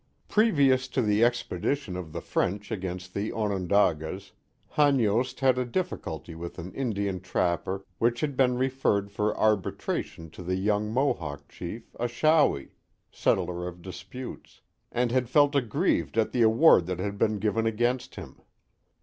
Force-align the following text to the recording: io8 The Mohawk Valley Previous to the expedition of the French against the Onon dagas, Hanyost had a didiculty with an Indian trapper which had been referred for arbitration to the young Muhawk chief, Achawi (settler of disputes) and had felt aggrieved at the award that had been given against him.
io8 0.01 0.07
The 0.07 0.09
Mohawk 0.09 0.35
Valley 0.35 0.51
Previous 0.51 0.87
to 0.87 1.01
the 1.03 1.23
expedition 1.23 1.95
of 1.95 2.11
the 2.11 2.21
French 2.21 2.71
against 2.71 3.13
the 3.13 3.31
Onon 3.31 3.67
dagas, 3.67 4.31
Hanyost 4.71 5.41
had 5.41 5.59
a 5.59 5.63
didiculty 5.67 6.35
with 6.35 6.57
an 6.57 6.73
Indian 6.73 7.19
trapper 7.19 7.85
which 7.99 8.21
had 8.21 8.35
been 8.35 8.57
referred 8.57 9.11
for 9.11 9.37
arbitration 9.39 10.31
to 10.31 10.41
the 10.41 10.55
young 10.55 10.91
Muhawk 10.91 11.47
chief, 11.47 11.93
Achawi 11.99 12.69
(settler 13.11 13.67
of 13.67 13.83
disputes) 13.83 14.61
and 14.91 15.11
had 15.11 15.29
felt 15.29 15.53
aggrieved 15.55 16.17
at 16.17 16.31
the 16.31 16.41
award 16.41 16.87
that 16.87 16.97
had 16.97 17.19
been 17.19 17.37
given 17.37 17.67
against 17.67 18.15
him. 18.15 18.41